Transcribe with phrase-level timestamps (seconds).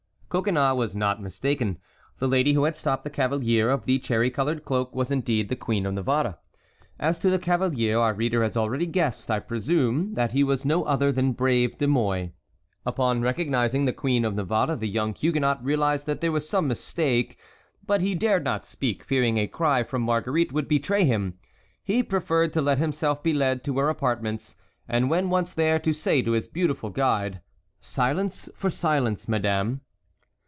[0.33, 1.77] Coconnas was not mistaken.
[2.19, 5.57] The lady who had stopped the cavalier of the cherry colored cloak was indeed the
[5.57, 6.37] Queen of Navarre.
[6.97, 10.85] As to the cavalier, our reader has already guessed, I presume, that he was no
[10.85, 12.29] other than brave De Mouy.
[12.85, 17.37] Upon recognizing the Queen of Navarre the young Huguenot realized that there was some mistake;
[17.85, 21.33] but he dared not speak, fearing a cry from Marguerite would betray him.
[21.83, 24.55] He preferred to let himself be led to her apartments,
[24.87, 27.41] and when once there to say to his beautiful guide:
[27.81, 29.81] "Silence for silence, madame."